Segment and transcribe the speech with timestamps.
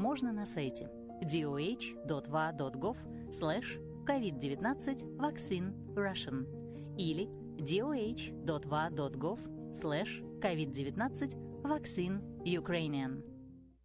[0.00, 0.88] можно на сайте
[2.08, 2.96] doh.va.gov
[4.08, 6.46] covid-19 vaccine Russian
[6.96, 7.28] или
[8.44, 9.38] doh.va.gov
[10.40, 13.29] covid-19 vaccine Ukrainian.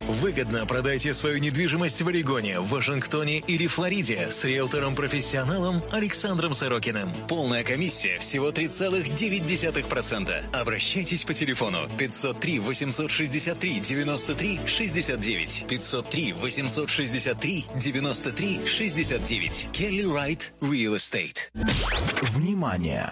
[0.08, 7.10] Выгодно продайте свою недвижимость в Орегоне, Вашингтоне или Флориде с риэлтором-профессионалом Александром Сорокиным.
[7.28, 10.44] Полная комиссия всего 3,9%.
[10.54, 19.70] Обращайтесь по телефону 503 863 93 69 503 863 93 69.
[19.74, 21.50] Kelly Wright Real Estate.
[22.22, 23.12] Внимание!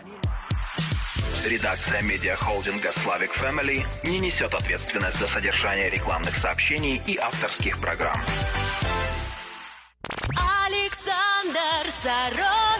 [1.45, 8.17] Редакция медиахолдинга Slavic Family не несет ответственность за содержание рекламных сообщений и авторских программ.
[10.65, 12.72] Александр Сорокин.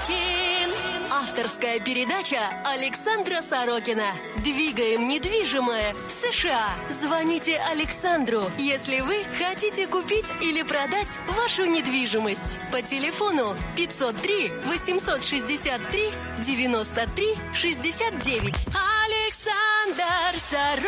[1.34, 4.06] Авторская передача Александра Сорокина.
[4.44, 6.70] Двигаем недвижимое в США.
[6.92, 12.60] Звоните Александру, если вы хотите купить или продать вашу недвижимость.
[12.72, 16.12] По телефону 503 863
[16.46, 18.54] 93 69.
[19.08, 20.84] Александр Сорокин.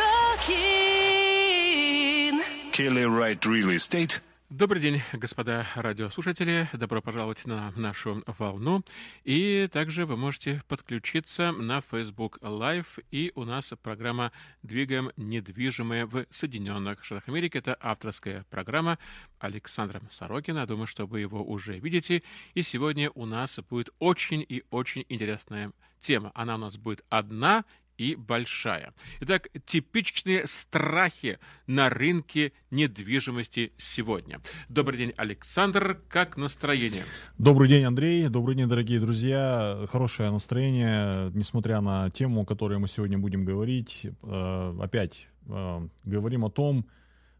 [2.72, 6.68] Kelly Wright Real Estate Добрый день, господа радиослушатели.
[6.72, 8.84] Добро пожаловать на нашу волну.
[9.24, 13.04] И также вы можете подключиться на Facebook Live.
[13.10, 14.30] И у нас программа
[14.62, 17.58] «Двигаем недвижимое в Соединенных Штатах Америки».
[17.58, 19.00] Это авторская программа
[19.40, 20.64] Александра Сорокина.
[20.64, 22.22] Думаю, что вы его уже видите.
[22.54, 26.30] И сегодня у нас будет очень и очень интересная тема.
[26.36, 27.64] Она у нас будет одна
[27.98, 28.92] и большая.
[29.20, 34.40] Итак, типичные страхи на рынке недвижимости сегодня.
[34.68, 36.00] Добрый день, Александр.
[36.08, 37.04] Как настроение?
[37.38, 38.28] Добрый день, Андрей.
[38.28, 39.86] Добрый день, дорогие друзья.
[39.90, 44.06] Хорошее настроение, несмотря на тему, о которой мы сегодня будем говорить.
[44.22, 46.86] Э, опять э, говорим о том,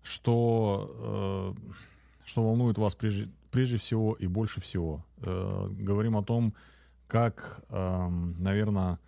[0.03, 1.71] что, э,
[2.25, 5.05] что волнует вас прежде, прежде всего и больше всего.
[5.19, 6.55] Говорим о том,
[7.09, 8.99] как, наверное,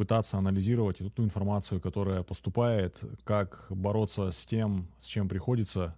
[0.00, 5.94] пытаться анализировать ту информацию, которая поступает, как бороться с тем, с чем приходится,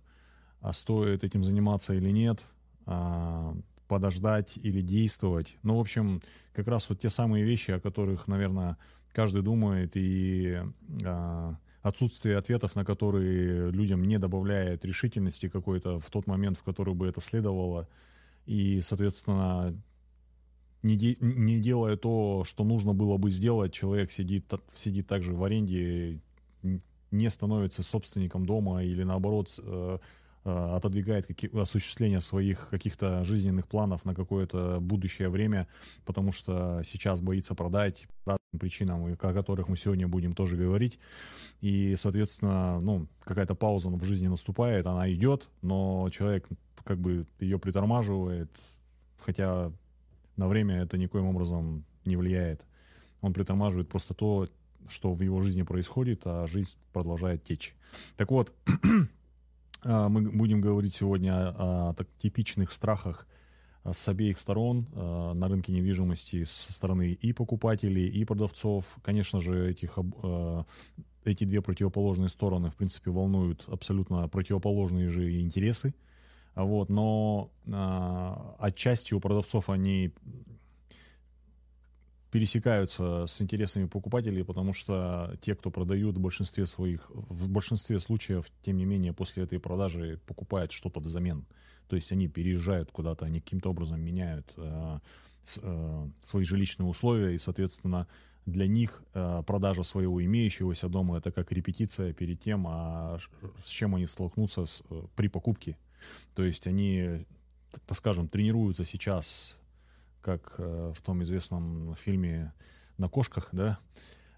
[0.61, 2.41] а стоит этим заниматься или нет,
[2.85, 3.55] а,
[3.87, 5.57] подождать или действовать.
[5.63, 6.21] Ну, в общем,
[6.53, 8.77] как раз вот те самые вещи, о которых, наверное,
[9.13, 10.61] каждый думает, и
[11.05, 16.95] а, отсутствие ответов, на которые людям не добавляет решительности какой-то в тот момент, в который
[16.95, 17.87] бы это следовало.
[18.47, 19.81] И, соответственно,
[20.83, 25.43] не, де, не делая то, что нужно было бы сделать, человек сидит, сидит также в
[25.45, 26.21] аренде,
[27.11, 29.99] не становится собственником дома или наоборот э,
[30.45, 35.69] э, отодвигает какие, осуществление своих каких-то жизненных планов на какое-то будущее время,
[36.05, 40.99] потому что сейчас боится продать по разным причинам, о которых мы сегодня будем тоже говорить.
[41.61, 46.49] И, соответственно, ну, какая-то пауза в жизни наступает, она идет, но человек
[46.83, 48.51] как бы ее притормаживает,
[49.19, 49.71] хотя
[50.37, 52.65] на время это никоим образом не влияет.
[53.21, 54.49] Он притормаживает просто то,
[54.89, 57.75] что в его жизни происходит, а жизнь продолжает течь.
[58.17, 58.53] Так вот,
[59.85, 63.27] а, мы будем говорить сегодня о, о так, типичных страхах
[63.85, 68.97] а, с обеих сторон э, на рынке недвижимости со стороны и покупателей, и продавцов.
[69.03, 70.65] Конечно же, этих, э,
[71.25, 75.95] эти две противоположные стороны, в принципе, волнуют абсолютно противоположные же интересы.
[76.55, 80.13] Вот, но а, отчасти у продавцов они
[82.31, 88.47] пересекаются с интересами покупателей, потому что те, кто продают в большинстве своих, в большинстве случаев,
[88.63, 91.47] тем не менее, после этой продажи покупают что-то взамен.
[91.89, 94.99] То есть они переезжают куда-то, они каким-то образом меняют э,
[95.45, 98.09] с, э, свои жилищные условия, и, соответственно,
[98.47, 103.19] для них э, продажа своего имеющегося дома это как репетиция перед тем, а
[103.65, 105.77] с чем они столкнутся с, э, при покупке
[106.35, 107.27] то есть они,
[107.87, 109.57] так скажем, тренируются сейчас,
[110.21, 112.53] как э, в том известном фильме
[112.99, 113.79] «На кошках», да,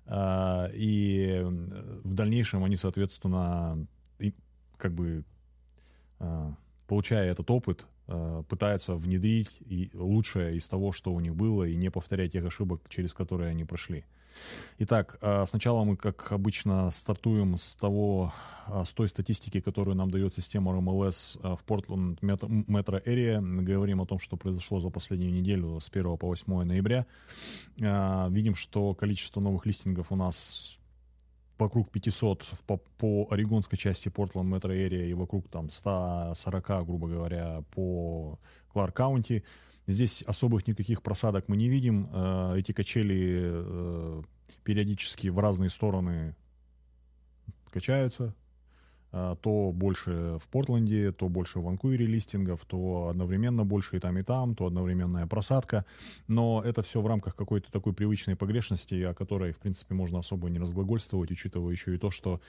[0.06, 3.86] а, и в дальнейшем они, соответственно,
[4.76, 5.24] как бы
[6.18, 6.54] а,
[6.86, 7.86] получая этот опыт,
[8.50, 9.48] пытаются внедрить
[9.94, 13.64] лучшее из того, что у них было, и не повторять тех ошибок, через которые они
[13.64, 14.04] прошли.
[14.78, 18.32] Итак, а, сначала мы, как обычно, стартуем с того,
[18.66, 23.40] а, с той статистики, которую нам дает система РМЛС а, в Portland Metro Area.
[23.62, 27.06] Говорим о том, что произошло за последнюю неделю с 1 по 8 ноября.
[27.78, 30.78] Видим, что количество новых листингов у нас
[31.58, 37.62] вокруг 500 по, по орегонской части Portland Metro Area и вокруг там 140, грубо говоря,
[37.70, 38.38] по
[38.72, 39.44] Кларк Каунти.
[39.86, 42.08] Здесь особых никаких просадок мы не видим.
[42.12, 44.22] Э, эти качели э,
[44.64, 46.34] периодически в разные стороны
[47.70, 48.34] качаются.
[49.16, 54.18] а, то больше в Портленде, то больше в Ванкувере листингов, то одновременно больше и там,
[54.18, 55.84] и там, то одновременная просадка.
[56.26, 60.50] Но это все в рамках какой-то такой привычной погрешности, о которой, в принципе, можно особо
[60.50, 62.40] не разглагольствовать, учитывая еще и то, что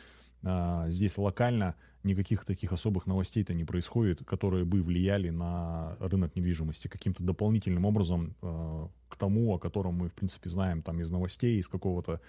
[0.44, 6.88] а, здесь локально никаких таких особых новостей-то не происходит, которые бы влияли на рынок недвижимости
[6.88, 11.60] каким-то дополнительным образом а, к тому, о котором мы, в принципе, знаем там из новостей,
[11.60, 12.22] из какого-то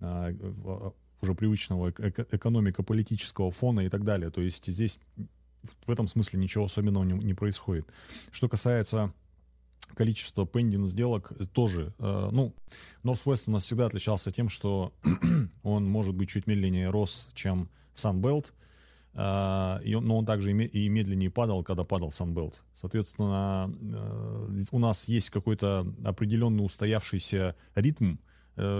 [0.00, 0.32] а,
[1.22, 4.30] уже привычного экономико-политического фона и так далее.
[4.30, 5.00] То есть здесь
[5.86, 7.86] в этом смысле ничего особенного не, не происходит.
[8.30, 9.12] Что касается
[9.94, 12.54] количества пендинг сделок, тоже, э, ну,
[13.04, 14.92] Northwest у нас всегда отличался тем, что
[15.62, 18.46] он может быть чуть медленнее рос, чем Sunbelt,
[19.14, 22.54] э, но он также и медленнее падал, когда падал Sunbelt.
[22.80, 28.16] Соответственно, э, у нас есть какой-то определенный устоявшийся ритм,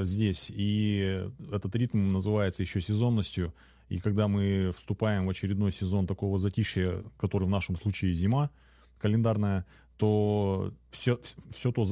[0.02, 0.50] здесь.
[0.50, 3.54] И этот ритм называется еще сезонностью.
[3.88, 8.50] И когда мы вступаем в очередной сезон такого затишья, который в нашем случае зима
[8.98, 9.64] календарная,
[10.00, 11.18] то все,
[11.50, 11.84] все то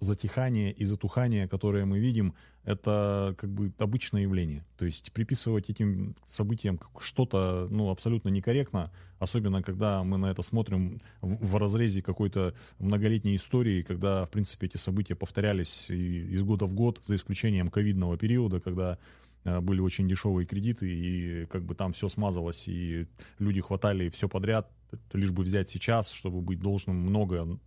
[0.00, 2.32] затихание и затухание, которое мы видим,
[2.64, 4.64] это как бы обычное явление.
[4.78, 11.02] То есть приписывать этим событиям что-то ну, абсолютно некорректно, особенно когда мы на это смотрим
[11.20, 16.72] в, в разрезе какой-то многолетней истории, когда, в принципе, эти события повторялись из года в
[16.72, 18.96] год, за исключением ковидного периода, когда
[19.44, 23.06] э, были очень дешевые кредиты, и как бы там все смазалось, и
[23.38, 24.70] люди хватали все подряд,
[25.12, 27.58] лишь бы взять сейчас, чтобы быть должным много,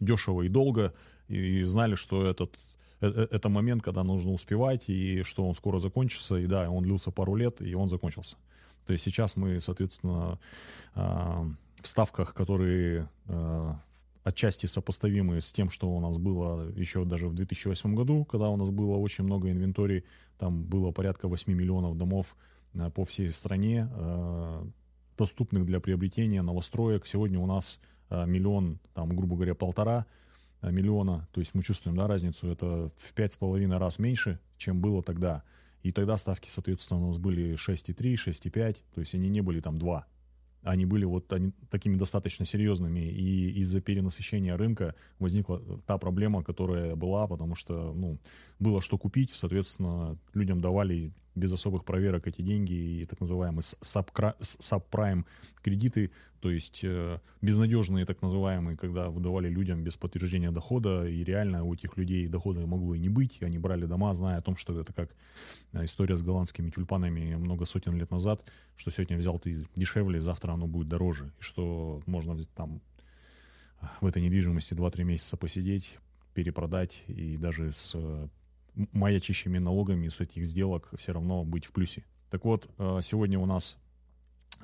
[0.00, 0.94] дешево и долго,
[1.28, 2.54] и знали, что этот
[3.00, 6.84] э, э, это момент, когда нужно успевать, и что он скоро закончится, и да, он
[6.84, 8.36] длился пару лет, и он закончился.
[8.86, 10.38] То есть сейчас мы, соответственно,
[10.94, 11.44] а,
[11.80, 13.80] в ставках, которые а,
[14.22, 18.56] отчасти сопоставимы с тем, что у нас было еще даже в 2008 году, когда у
[18.56, 20.04] нас было очень много инвенторий,
[20.38, 22.36] там было порядка 8 миллионов домов
[22.74, 23.88] а, по всей стране,
[25.16, 27.06] доступных для приобретения новостроек.
[27.06, 27.78] Сегодня у нас
[28.08, 30.06] а, миллион, там, грубо говоря, полтора
[30.60, 31.28] а, миллиона.
[31.32, 32.48] То есть мы чувствуем да, разницу.
[32.48, 35.42] Это в пять с половиной раз меньше, чем было тогда.
[35.82, 38.76] И тогда ставки, соответственно, у нас были 6,3, 6,5.
[38.94, 40.06] То есть они не были там 2
[40.66, 46.96] они были вот они, такими достаточно серьезными, и из-за перенасыщения рынка возникла та проблема, которая
[46.96, 48.18] была, потому что, ну,
[48.58, 53.62] было что купить, соответственно, людям давали без особых проверок эти деньги и так называемые
[54.40, 55.26] сабпрайм
[55.62, 56.10] кредиты,
[56.40, 61.74] то есть э, безнадежные так называемые, когда выдавали людям без подтверждения дохода, и реально у
[61.74, 64.78] этих людей дохода могло и не быть, и они брали дома, зная о том, что
[64.80, 65.10] это как
[65.72, 68.42] э, история с голландскими тюльпанами много сотен лет назад,
[68.76, 72.80] что сегодня взял ты дешевле, завтра оно будет дороже, и что можно взять там
[74.00, 75.98] в этой недвижимости 2-3 месяца посидеть,
[76.32, 77.94] перепродать и даже с
[78.92, 82.04] маячащими налогами с этих сделок все равно быть в плюсе.
[82.30, 83.78] Так вот, э, сегодня у нас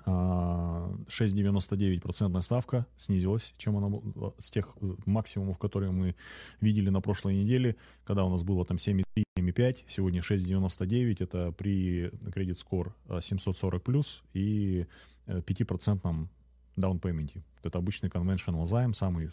[0.04, 4.76] 6,99% э, ставка снизилась, чем она была с тех
[5.06, 6.16] максимумов, которые мы
[6.60, 9.04] видели на прошлой неделе, когда у нас было там 7,3,
[9.38, 14.86] 7,5, сегодня 6,99, это при кредит скор 740 плюс и
[15.26, 16.28] 5%
[16.76, 17.42] down payment.
[17.62, 19.30] Это обычный conventional займ, самый,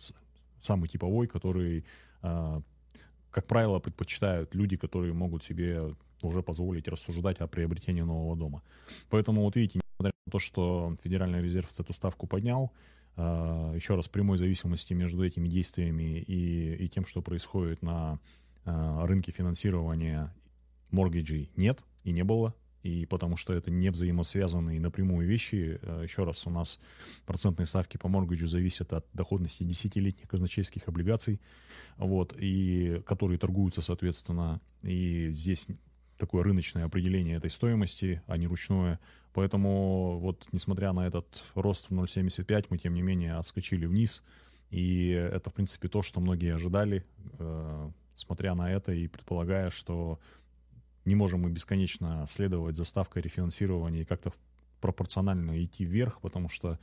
[0.61, 1.83] самый типовой, который
[2.21, 2.61] э,
[3.31, 8.61] как правило, предпочитают люди, которые могут себе уже позволить рассуждать о приобретении нового дома.
[9.09, 12.71] Поэтому, вот видите, несмотря на то, что Федеральный резерв эту ставку поднял,
[13.15, 18.19] а, еще раз, прямой зависимости между этими действиями и, и тем, что происходит на
[18.65, 20.33] а, рынке финансирования
[20.91, 25.79] моргиджей, нет и не было и потому что это не взаимосвязанные напрямую вещи.
[25.81, 26.79] Э, еще раз, у нас
[27.25, 31.41] процентные ставки по моргиджу зависят от доходности десятилетних казначейских облигаций,
[31.97, 35.67] вот, и которые торгуются, соответственно, и здесь
[36.17, 38.99] такое рыночное определение этой стоимости, а не ручное.
[39.33, 44.23] Поэтому вот несмотря на этот рост в 0,75, мы тем не менее отскочили вниз.
[44.69, 47.05] И это, в принципе, то, что многие ожидали,
[47.39, 50.19] э, смотря на это и предполагая, что
[51.09, 54.31] не можем мы бесконечно следовать за ставкой рефинансирования и как-то
[54.79, 56.79] пропорционально идти вверх, потому что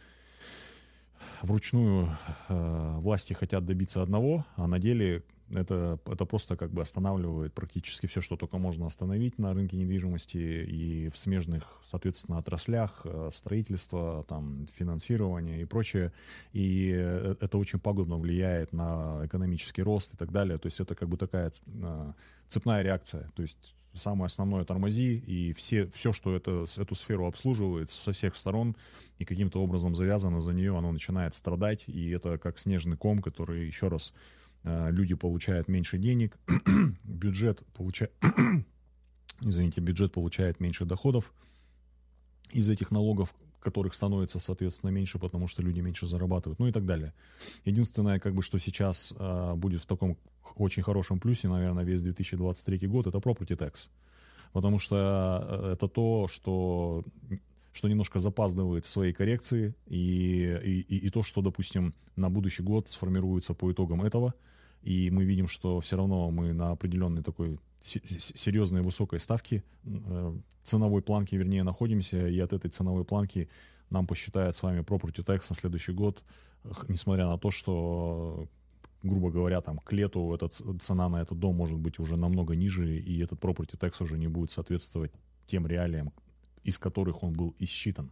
[1.43, 2.11] вручную
[2.49, 5.23] э, власти хотят добиться одного, а на деле
[5.55, 10.37] это, это просто как бы останавливает практически все, что только можно остановить на рынке недвижимости
[10.37, 16.13] и в смежных, соответственно, отраслях, э, строительства, там, финансирования и прочее.
[16.53, 20.59] И э, это очень пагубно влияет на экономический рост и так далее.
[20.59, 22.13] То есть это как бы такая э,
[22.49, 23.31] цепная реакция.
[23.37, 28.37] То есть самое основное тормози, и все, все, что это, эту сферу обслуживает со всех
[28.37, 28.77] сторон
[29.19, 33.67] и каким-то образом завязано за нее, оно начинает страдать, и это как снежный ком, который,
[33.67, 34.15] еще раз,
[34.65, 36.39] э, люди получают меньше денег,
[37.05, 38.13] бюджет получает,
[39.41, 41.33] извините, бюджет получает меньше доходов
[42.51, 46.87] из этих налогов, которых становится, соответственно, меньше, потому что люди меньше зарабатывают, ну и так
[46.87, 47.13] далее.
[47.65, 50.17] Единственное, как бы, что сейчас э, будет в таком
[50.57, 53.89] очень хорошем плюсе, наверное, весь 2023 год, это property tax.
[54.53, 57.05] Потому что это то, что
[57.73, 62.91] что немножко запаздывает в своей коррекции, и, и, и то, что, допустим, на будущий год
[62.91, 64.33] сформируется по итогам этого,
[64.83, 71.03] и мы видим, что все равно мы на определенной такой серьезной высокой ставки, э, ценовой
[71.03, 73.49] планки, вернее, находимся, и от этой ценовой планки
[73.91, 76.23] нам посчитают с вами property tax на следующий год,
[76.89, 78.49] несмотря на то, что
[79.07, 82.99] грубо говоря, там к лету эта цена на этот дом может быть уже намного ниже,
[82.99, 85.13] и этот property tax уже не будет соответствовать
[85.47, 86.13] тем реалиям,
[86.65, 88.11] из которых он был исчитан.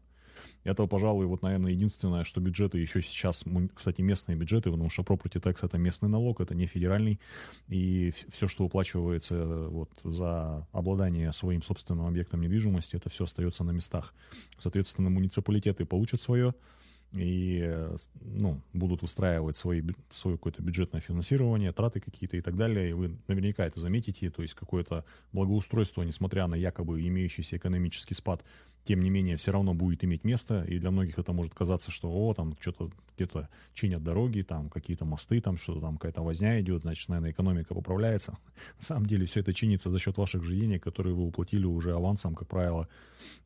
[0.65, 5.41] Это, пожалуй, вот, наверное, единственное, что бюджеты еще сейчас, кстати, местные бюджеты, потому что property
[5.41, 7.21] tax это местный налог, это не федеральный,
[7.69, 13.71] и все, что уплачивается вот за обладание своим собственным объектом недвижимости, это все остается на
[13.71, 14.15] местах.
[14.59, 16.55] Соответственно, муниципалитеты получат свое,
[17.17, 17.89] и
[18.21, 22.91] ну, будут выстраивать свои, свое какое-то бюджетное финансирование, траты какие-то и так далее.
[22.91, 28.43] И вы наверняка это заметите, то есть какое-то благоустройство, несмотря на якобы имеющийся экономический спад,
[28.85, 32.11] тем не менее все равно будет иметь место, и для многих это может казаться, что,
[32.11, 36.83] о, там что-то где-то чинят дороги, там какие-то мосты, там что-то там какая-то возня идет,
[36.83, 38.33] значит, наверное, экономика поправляется.
[38.77, 41.95] На самом деле все это чинится за счет ваших же денег, которые вы уплатили уже
[41.95, 42.89] авансом, как правило,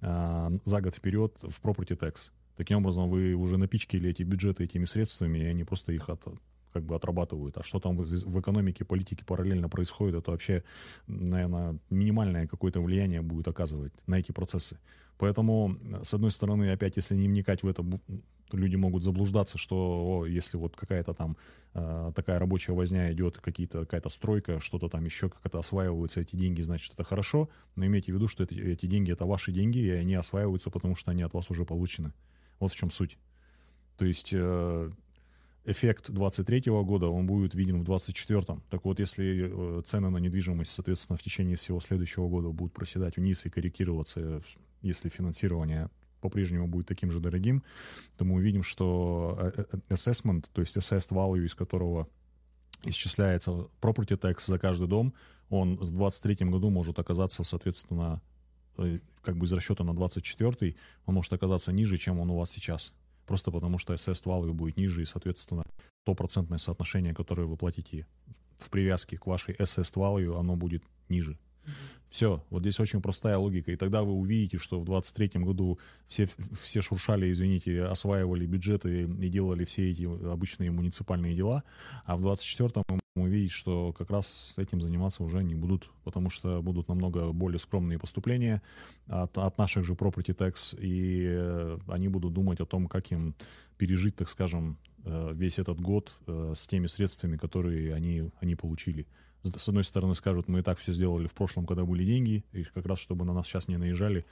[0.01, 2.31] а, за год вперед в property tax.
[2.59, 6.25] Таким образом, вы уже напичкали эти бюджеты этими средствами, и они просто их от,
[6.73, 7.57] как бы отрабатывают.
[7.57, 10.65] А что там в, экономике, политике параллельно происходит, это вообще,
[11.07, 14.81] наверное, минимальное какое-то влияние будет оказывать на эти процессы.
[15.19, 17.85] Поэтому, с одной стороны, опять, если не вникать в это,
[18.51, 21.37] люди могут заблуждаться, что о, если вот какая-то там
[21.75, 26.63] э, такая рабочая возня идет, какие-то, какая-то стройка, что-то там еще как-то осваиваются эти деньги,
[26.63, 27.51] значит, это хорошо.
[27.77, 30.97] Но имейте в виду, что эти, эти деньги— это ваши деньги, и они осваиваются, потому
[30.97, 32.13] что они от вас уже получены.
[32.61, 33.19] Вот в чем суть.
[33.97, 34.91] То есть э,
[35.65, 38.63] эффект 23 года, он будет виден в 24-м.
[38.71, 43.17] Так вот, если э, цены на недвижимость, соответственно, в течение всего следующего года будут проседать
[43.17, 44.41] вниз и корректироваться,
[44.83, 47.63] если финансирование по-прежнему будет таким же дорогим,
[48.17, 52.09] то мы увидим, что э, assessment, то есть assessed value, из которого
[52.85, 55.15] исчисляется property tax за каждый дом,
[55.49, 58.28] он в 23 году может оказаться, соответственно, Э,
[59.23, 60.75] как бы из расчета на 24
[61.07, 62.95] он может оказаться ниже, чем он у вас сейчас.
[63.27, 65.65] Просто потому что assessed value будет ниже, и, соответственно,
[66.05, 68.07] то процентное соотношение, которое вы платите
[68.59, 71.39] в привязке к вашей assessed value, оно будет ниже.
[72.11, 73.71] Все, вот здесь очень простая логика.
[73.71, 76.29] И тогда вы увидите, что в 2023 году все,
[76.63, 81.65] все шуршали, извините, осваивали бюджеты и делали все эти обычные муниципальные дела,
[82.07, 86.63] а в 2024 мы увидеть, что как раз этим заниматься уже не будут, потому что
[86.63, 88.63] будут намного более скромные поступления
[89.07, 93.35] от, от наших же property tax, и э, они будут думать о том, как им
[93.77, 99.07] пережить, так скажем, э, весь этот год э, с теми средствами, которые они, они получили
[99.45, 102.65] с одной стороны скажут, мы и так все сделали в прошлом, когда были деньги, и
[102.65, 104.25] как раз чтобы на нас сейчас не наезжали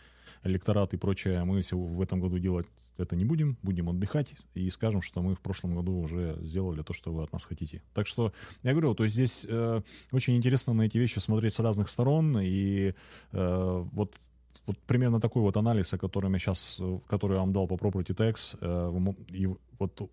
[0.42, 2.66] электорат и прочее, мы в этом году делать
[2.98, 6.92] это не будем, будем отдыхать и скажем, что мы в прошлом году уже сделали то,
[6.92, 7.82] что вы от нас хотите.
[7.94, 8.32] Так что
[8.62, 9.82] я говорю, то есть здесь э,
[10.12, 12.94] очень интересно на эти вещи смотреть с разных сторон, и
[13.32, 14.14] э, вот
[14.66, 18.16] вот примерно такой вот анализ, о котором я сейчас, который я вам дал по Property
[18.60, 19.48] э, и
[19.78, 20.10] вот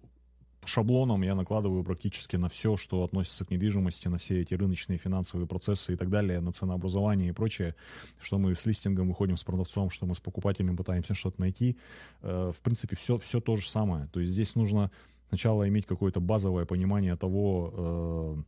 [0.67, 5.47] шаблоном я накладываю практически на все, что относится к недвижимости, на все эти рыночные финансовые
[5.47, 7.75] процессы и так далее, на ценообразование и прочее,
[8.19, 11.77] что мы с листингом выходим с продавцом, что мы с покупателем пытаемся что-то найти.
[12.21, 14.07] Э, в принципе, все, все то же самое.
[14.07, 14.91] То есть здесь нужно
[15.29, 18.43] сначала иметь какое-то базовое понимание того, э,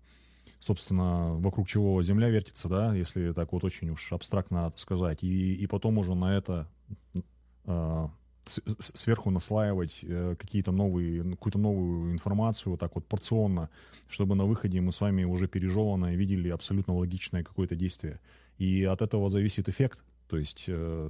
[0.59, 5.67] собственно, вокруг чего Земля вертится, да, если так вот очень уж абстрактно сказать, и, и
[5.67, 6.69] потом уже на это
[7.65, 8.07] э,
[8.47, 13.69] сверху наслаивать э, какие-то новые, какую-то новую информацию, вот так вот порционно,
[14.07, 18.19] чтобы на выходе мы с вами уже пережеванное видели абсолютно логичное какое-то действие.
[18.57, 20.03] И от этого зависит эффект.
[20.27, 21.09] То есть э,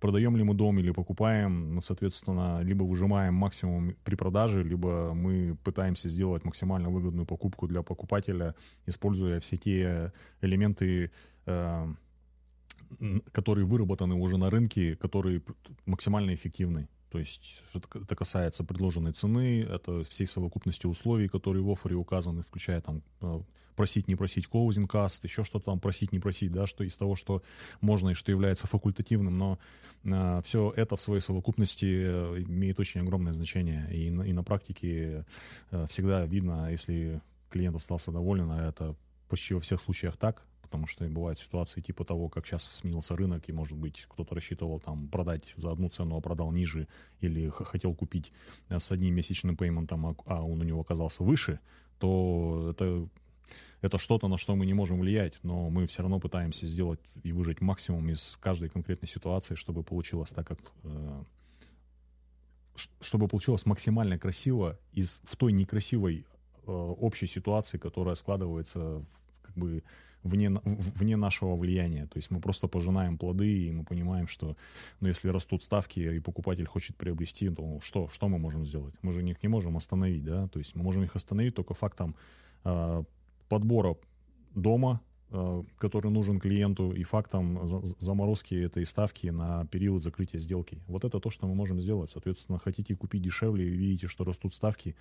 [0.00, 6.08] продаем ли мы дом или покупаем, соответственно, либо выжимаем максимум при продаже, либо мы пытаемся
[6.08, 8.54] сделать максимально выгодную покупку для покупателя,
[8.86, 11.10] используя все те элементы
[11.46, 11.94] э,
[13.32, 15.42] которые выработаны уже на рынке, которые
[15.86, 16.88] максимально эффективны.
[17.10, 22.80] То есть это касается предложенной цены, это всей совокупности условий, которые в оффере указаны, включая
[22.80, 23.40] там э,
[23.76, 27.14] просить, не просить closing cost, еще что-то там просить, не просить, да, что из того,
[27.14, 27.42] что
[27.80, 29.58] можно и что является факультативным, но
[30.04, 33.88] э, все это в своей совокупности э, имеет очень огромное значение.
[33.94, 35.26] И на, и на практике
[35.70, 37.20] э, всегда видно, если
[37.50, 38.96] клиент остался доволен, а это
[39.28, 43.46] почти во всех случаях так, потому что бывают ситуации типа того, как сейчас сменился рынок,
[43.46, 46.88] и, может быть, кто-то рассчитывал там продать за одну цену, а продал ниже,
[47.20, 48.32] или хотел купить
[48.70, 51.60] э, с одним месячным пейментом, а, а он у него оказался выше,
[51.98, 53.06] то это
[53.82, 57.32] это что-то, на что мы не можем влиять, но мы все равно пытаемся сделать и
[57.32, 61.24] выжать максимум из каждой конкретной ситуации, чтобы получилось так, как э,
[63.02, 66.24] чтобы получилось максимально красиво из в той некрасивой
[66.66, 69.04] э, общей ситуации, которая складывается
[69.42, 69.82] как бы
[70.24, 72.06] вне, вне нашего влияния.
[72.06, 74.56] То есть мы просто пожинаем плоды, и мы понимаем, что
[75.00, 78.94] ну, если растут ставки, и покупатель хочет приобрести, то что, что мы можем сделать?
[79.02, 80.48] Мы же их не можем остановить, да?
[80.48, 82.14] То есть мы можем их остановить только фактом
[82.64, 83.04] э,
[83.48, 83.96] подбора
[84.54, 85.00] дома,
[85.78, 87.66] который нужен клиенту, и фактом
[87.98, 90.78] заморозки этой ставки на период закрытия сделки.
[90.86, 92.10] Вот это то, что мы можем сделать.
[92.10, 94.94] Соответственно, хотите купить дешевле, видите, что растут ставки,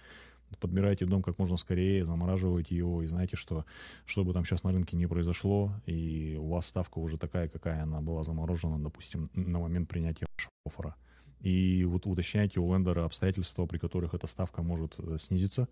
[0.60, 3.66] подбирайте дом как можно скорее, замораживайте его, и знаете, что
[4.06, 7.84] что бы там сейчас на рынке не произошло, и у вас ставка уже такая, какая
[7.84, 10.96] она была заморожена, допустим, на момент принятия вашего оффера.
[11.42, 15.68] И вот уточняйте у лендера обстоятельства, при которых эта ставка может э, снизиться,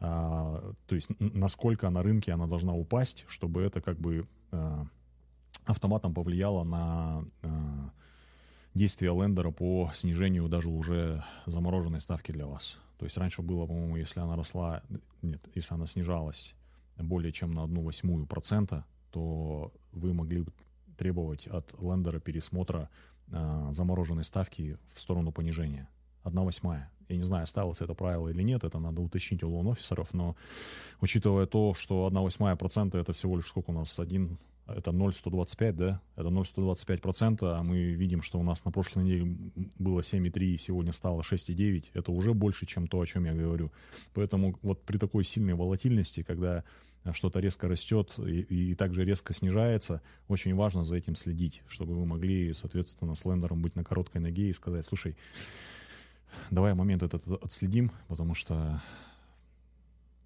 [0.00, 4.86] а, то есть насколько на рынке она должна упасть, чтобы это как бы а,
[5.64, 7.90] автоматом повлияло на а,
[8.74, 12.78] действия лендера по снижению даже уже замороженной ставки для вас.
[12.98, 14.82] То есть раньше было, по-моему, если она росла,
[15.22, 16.54] нет, если она снижалась
[16.96, 20.44] более чем на одну восьмую процента, то вы могли
[20.96, 22.88] требовать от лендера пересмотра
[23.28, 25.88] э, замороженной ставки в сторону понижения.
[26.24, 26.90] Одна восьмая.
[27.08, 30.36] Я не знаю, оставилось это правило или нет, это надо уточнить у лоун-офисеров, но
[31.02, 35.76] учитывая то, что 1 восьмая процента это всего лишь сколько у нас, один, это 0,125,
[35.76, 39.36] да, это 0,125 процента, а мы видим, что у нас на прошлой неделе
[39.78, 43.70] было 7,3, сегодня стало 6,9, это уже больше, чем то, о чем я говорю.
[44.14, 46.64] Поэтому вот при такой сильной волатильности, когда
[47.12, 52.06] что-то резко растет и, и также резко снижается, очень важно за этим следить, чтобы вы
[52.06, 55.14] могли, соответственно, с лендером быть на короткой ноге и сказать, слушай,
[56.50, 58.80] Давай момент этот отследим, потому что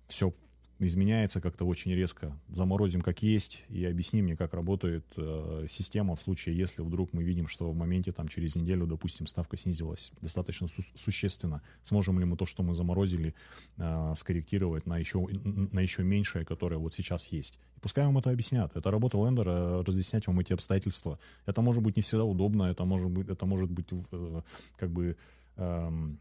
[0.09, 0.33] все
[0.79, 2.37] изменяется как-то очень резко.
[2.49, 7.25] Заморозим как есть и объясни мне, как работает э, система в случае, если вдруг мы
[7.25, 11.63] видим, что в моменте там через неделю, допустим, ставка снизилась достаточно су- существенно.
[11.83, 13.35] Сможем ли мы то, что мы заморозили,
[13.77, 17.59] э, скорректировать на еще, на еще меньшее, которое вот сейчас есть?
[17.77, 18.75] И пускай вам это объяснят.
[18.77, 21.19] Это работа лендера, разъяснять вам эти обстоятельства.
[21.47, 24.43] Это может быть не всегда удобно, это может быть, это может быть э,
[24.77, 25.17] как бы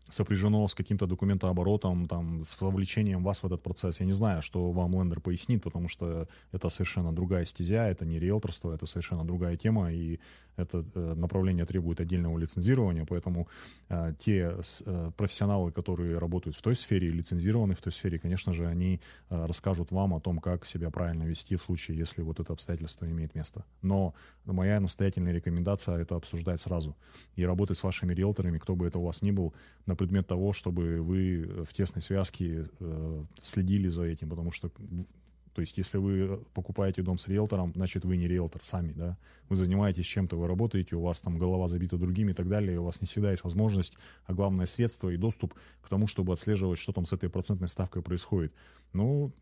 [0.10, 4.00] сопряжено с каким-то документооборотом, там, с вовлечением вас в этот процесс.
[4.00, 8.20] Я не знаю, что вам лендер пояснит, потому что это совершенно другая стезя, это не
[8.20, 10.20] риэлторство, это совершенно другая тема, и
[10.58, 13.48] это э, направление требует отдельного лицензирования, поэтому
[13.90, 18.68] э, те э, профессионалы, которые работают в той сфере, лицензированы в той сфере, конечно же,
[18.68, 23.06] они расскажут вам о том, как себя правильно вести в случае, если вот это обстоятельство
[23.06, 23.64] имеет место.
[23.82, 24.14] Но
[24.46, 26.96] моя настоятельная рекомендация это обсуждать сразу
[27.36, 29.54] и работать с вашими риэлторами, кто бы это у вас ни был,
[29.86, 34.72] на предмет того, чтобы вы в тесной связке э, следили за этим, потому что
[35.58, 39.18] то есть, если вы покупаете дом с риэлтором, значит, вы не риэлтор сами, да.
[39.50, 42.78] Вы занимаетесь чем-то, вы работаете, у вас там голова забита другими и так далее, и
[42.78, 46.78] у вас не всегда есть возможность, а главное средство и доступ к тому, чтобы отслеживать,
[46.78, 48.54] что там с этой процентной ставкой происходит.
[48.94, 49.34] Ну,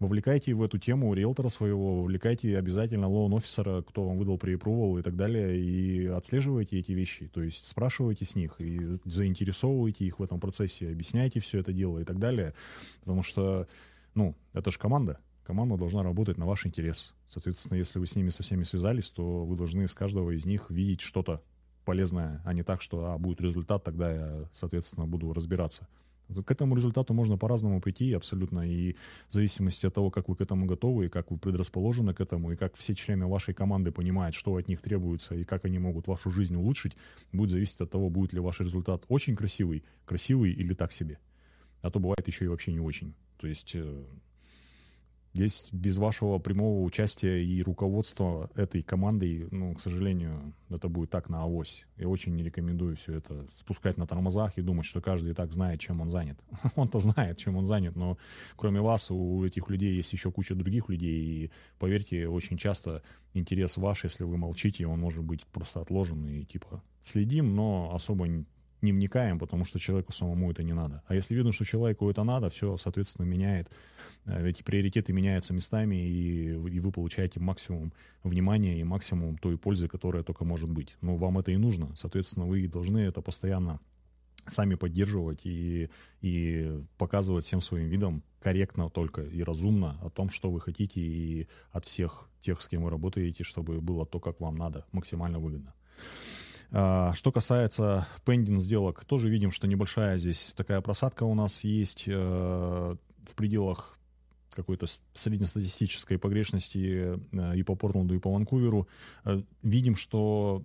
[0.00, 5.14] вовлекайте в эту тему риэлтора своего, вовлекайте обязательно лоун-офисера, кто вам выдал преапрувал и так
[5.14, 10.40] далее, и отслеживайте эти вещи, то есть спрашивайте с них и заинтересовывайте их в этом
[10.40, 12.54] процессе, объясняйте все это дело и так далее,
[13.00, 13.68] потому что,
[14.14, 17.14] ну, это же команда, команда должна работать на ваш интерес.
[17.26, 20.70] Соответственно, если вы с ними со всеми связались, то вы должны с каждого из них
[20.70, 21.42] видеть что-то
[21.84, 25.86] полезное, а не так, что а, будет результат, тогда я, соответственно, буду разбираться.
[26.44, 28.94] К этому результату можно по-разному прийти абсолютно, и
[29.28, 32.52] в зависимости от того, как вы к этому готовы, и как вы предрасположены к этому,
[32.52, 36.06] и как все члены вашей команды понимают, что от них требуется, и как они могут
[36.06, 36.96] вашу жизнь улучшить,
[37.32, 41.18] будет зависеть от того, будет ли ваш результат очень красивый, красивый или так себе.
[41.82, 43.14] А то бывает еще и вообще не очень.
[43.38, 44.04] То есть э,
[45.32, 51.28] Здесь без вашего прямого участия и руководства этой командой, ну, к сожалению, это будет так
[51.28, 51.86] на авось.
[51.96, 55.52] Я очень не рекомендую все это спускать на тормозах и думать, что каждый и так
[55.52, 56.36] знает, чем он занят.
[56.74, 58.18] Он-то знает, чем он занят, но
[58.56, 61.22] кроме вас у этих людей есть еще куча других людей.
[61.22, 66.44] И поверьте, очень часто интерес ваш, если вы молчите, он может быть просто отложен и
[66.44, 68.26] типа следим, но особо
[68.82, 71.02] не вникаем, потому что человеку самому это не надо.
[71.06, 73.70] А если видно, что человеку это надо, все, соответственно, меняет.
[74.26, 80.22] Эти приоритеты меняются местами, и, и вы получаете максимум внимания и максимум той пользы, которая
[80.22, 80.96] только может быть.
[81.00, 81.94] Но вам это и нужно.
[81.96, 83.80] Соответственно, вы должны это постоянно
[84.46, 90.50] сами поддерживать и, и показывать всем своим видом корректно только и разумно о том, что
[90.50, 94.56] вы хотите, и от всех тех, с кем вы работаете, чтобы было то, как вам
[94.56, 95.74] надо, максимально выгодно.
[96.72, 102.04] А, что касается пендинг сделок, тоже видим, что небольшая здесь такая просадка у нас есть
[102.06, 103.98] э, в пределах
[104.54, 108.88] какой-то среднестатистической погрешности э, и по Портленду, и по Ванкуверу.
[109.24, 110.62] Э, видим, что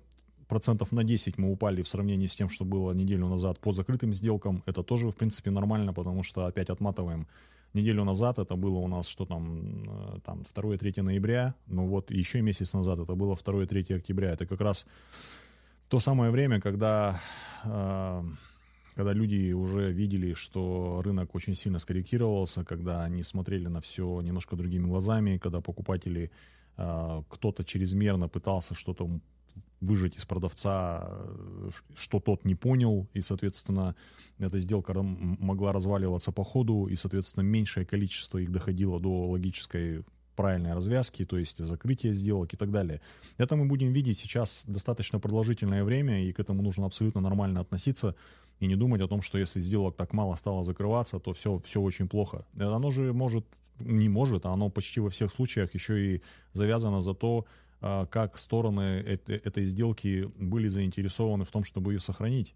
[0.48, 4.14] процентов на 10 мы упали в сравнении с тем, что было неделю назад по закрытым
[4.14, 4.64] сделкам.
[4.66, 7.28] Это тоже, в принципе, нормально, потому что опять отматываем
[7.76, 12.74] неделю назад это было у нас, что там, там 2-3 ноября, ну вот еще месяц
[12.74, 14.32] назад это было 2-3 октября.
[14.32, 14.86] Это как раз
[15.90, 17.20] то самое время, когда,
[17.64, 18.24] э,
[18.96, 24.56] когда люди уже видели, что рынок очень сильно скорректировался, когда они смотрели на все немножко
[24.56, 26.32] другими глазами, когда покупатели
[26.78, 29.10] э, кто-то чрезмерно пытался что-то
[29.82, 33.96] выжать из продавца, э, что тот не понял, и, соответственно,
[34.40, 40.06] эта сделка могла разваливаться по ходу, и, соответственно, меньшее количество их доходило до логической
[40.36, 43.02] правильной развязки, то есть закрытие сделок и так далее.
[43.38, 48.16] Это мы будем видеть сейчас достаточно продолжительное время, и к этому нужно абсолютно нормально относиться
[48.60, 51.82] и не думать о том, что если сделок так мало стало закрываться, то все, все
[51.82, 52.46] очень плохо.
[52.58, 53.46] Оно же может,
[53.80, 56.22] не может, а оно почти во всех случаях еще и
[56.54, 57.46] завязано за то,
[57.82, 62.56] а, как стороны этой сделки были заинтересованы в том, чтобы ее сохранить.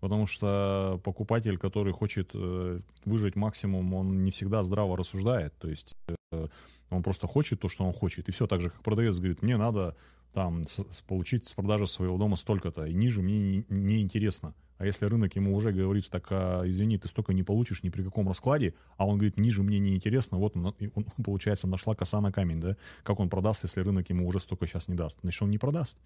[0.00, 5.54] Потому что покупатель, который хочет э, выжать максимум, он не всегда здраво рассуждает.
[5.58, 5.96] То есть
[6.32, 6.48] э,
[6.90, 8.28] он просто хочет то, что он хочет.
[8.28, 9.96] И все так же, как продавец говорит, мне надо
[10.34, 10.62] там
[11.06, 14.52] получить с продажи своего дома столько-то, и ниже мне не, не интересно.
[14.78, 18.02] А если рынок ему уже говорит, так, а, извини, ты столько не получишь ни при
[18.02, 22.20] каком раскладе, а он говорит, ниже мне не интересно, вот он, он, получается, нашла коса
[22.20, 22.76] на камень, да?
[23.02, 25.18] Как он продаст, если рынок ему уже столько сейчас не даст?
[25.22, 25.98] Значит, он не продаст.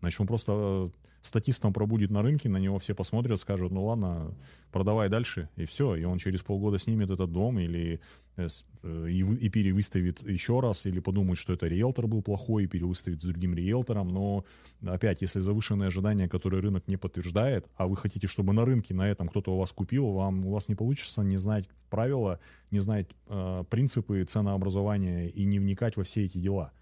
[0.00, 0.90] Значит, он просто э,
[1.22, 4.34] статистом пробудет на рынке, на него все посмотрят, скажут, ну ладно,
[4.70, 5.96] продавай дальше, и все.
[5.96, 8.00] И он через полгода снимет этот дом или
[8.36, 8.48] э,
[8.82, 13.20] э, и, и перевыставит еще раз, или подумает, что это риэлтор был плохой, и перевыставит
[13.20, 14.08] с другим риэлтором.
[14.08, 14.44] Но
[14.86, 19.08] опять, если завышенные ожидания, которые рынок не подтверждает, а вы хотите, чтобы на рынке на
[19.08, 22.38] этом кто-то у вас купил, вам, у вас не получится не знать правила,
[22.70, 26.72] не знать э, принципы ценообразования и не вникать во все эти дела.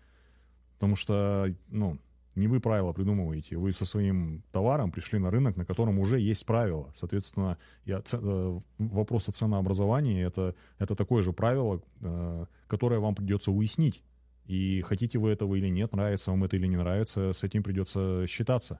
[0.74, 1.98] Потому что, ну,
[2.36, 6.44] не вы правила придумываете, вы со своим товаром пришли на рынок, на котором уже есть
[6.46, 6.92] правила.
[6.94, 13.50] Соответственно, я, э, вопрос о ценообразовании это, это такое же правило, э, которое вам придется
[13.50, 14.02] уяснить.
[14.44, 18.26] И хотите вы этого или нет, нравится вам это или не нравится, с этим придется
[18.28, 18.78] считаться.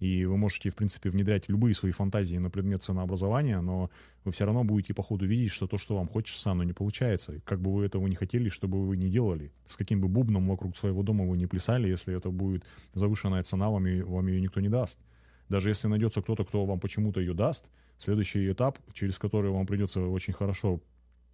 [0.00, 3.90] И вы можете, в принципе, внедрять любые свои фантазии на предмет ценообразования, но
[4.24, 7.38] вы все равно будете по ходу видеть, что то, что вам хочется, оно не получается.
[7.44, 9.52] как бы вы этого не хотели, чтобы вы не делали.
[9.66, 13.68] С каким бы бубном вокруг своего дома вы не плясали, если это будет завышенная цена,
[13.68, 14.98] вам, ее, вам ее никто не даст.
[15.50, 17.66] Даже если найдется кто-то, кто вам почему-то ее даст,
[17.98, 20.80] следующий этап, через который вам придется очень хорошо,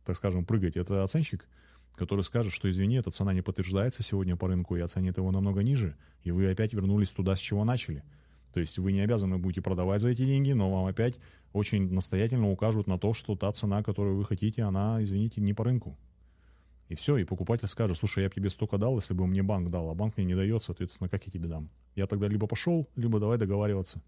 [0.04, 1.46] так скажем, прыгать, это оценщик,
[1.94, 5.62] который скажет, что, извини, эта цена не подтверждается сегодня по рынку и оценит его намного
[5.62, 8.02] ниже, и вы опять вернулись туда, с чего начали–
[8.56, 11.18] то есть вы не обязаны будете продавать за эти деньги, но вам опять
[11.52, 15.62] очень настоятельно укажут на то, что та цена, которую вы хотите, она, извините, не по
[15.62, 15.98] рынку.
[16.88, 19.68] И все, и покупатель скажет, слушай, я бы тебе столько дал, если бы мне банк
[19.68, 21.68] дал, а банк мне не дает, соответственно, как я тебе дам?
[21.96, 24.00] Я тогда либо пошел, либо давай договариваться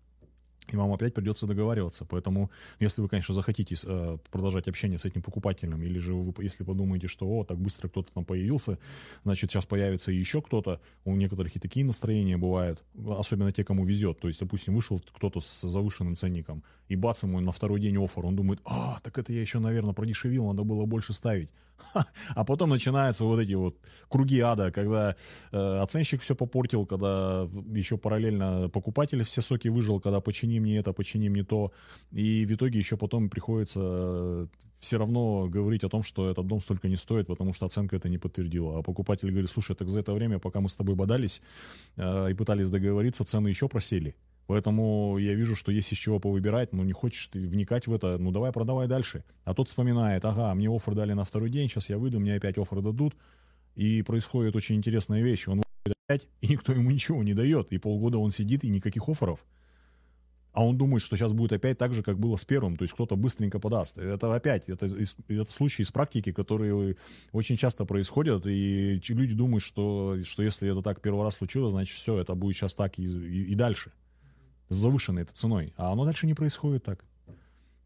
[0.73, 2.05] и вам опять придется договариваться.
[2.05, 2.51] Поэтому,
[2.81, 7.09] если вы, конечно, захотите э, продолжать общение с этим покупателем, или же вы, если подумаете,
[7.09, 8.79] что, о, так быстро кто-то там появился,
[9.25, 14.21] значит, сейчас появится еще кто-то, у некоторых и такие настроения бывают, особенно те, кому везет.
[14.21, 18.27] То есть, допустим, вышел кто-то с завышенным ценником, и бац ему на второй день оффер,
[18.27, 21.51] он думает, а, так это я еще, наверное, продешевил, надо было больше ставить.
[22.35, 23.77] А потом начинаются вот эти вот
[24.09, 25.17] круги ада, когда
[25.53, 30.93] э, оценщик все попортил, когда еще параллельно покупатель все соки выжил, когда почини мне это,
[30.93, 31.73] почини мне то.
[32.13, 34.47] И в итоге еще потом приходится э,
[34.79, 38.09] все равно говорить о том, что этот дом столько не стоит, потому что оценка это
[38.09, 38.79] не подтвердила.
[38.79, 41.43] А покупатель говорит, слушай, так за это время, пока мы с тобой бодались
[41.97, 44.15] э, и пытались договориться, цены еще просели.
[44.49, 48.17] Поэтому я вижу, что есть из чего повыбирать, но не хочешь ты вникать в это,
[48.17, 49.23] ну давай продавай дальше.
[49.45, 52.57] А тот вспоминает, ага, мне офер дали на второй день, сейчас я выйду, мне опять
[52.57, 53.15] офер дадут.
[53.75, 55.49] И происходит очень интересная вещь.
[55.49, 57.73] Он опять, и никто ему ничего не дает.
[57.73, 59.45] И полгода он сидит, и никаких офферов.
[60.53, 62.79] А он думает, что сейчас будет опять так же, как было с первым.
[62.79, 63.99] То есть кто-то быстренько подаст.
[63.99, 64.87] Это опять, это,
[65.29, 66.97] это случаи из практики, которые
[67.33, 68.47] очень часто происходят.
[68.47, 72.57] И люди думают, что, что если это так первый раз случилось, значит все, это будет
[72.57, 73.93] сейчас так и, и, и дальше
[74.69, 75.73] завышенной этой ценой.
[75.77, 77.05] А оно дальше не происходит так.